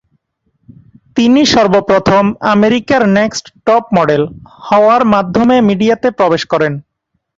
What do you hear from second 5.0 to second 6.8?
মাধ্যমে মিডিয়াতে প্রবেশ করেন।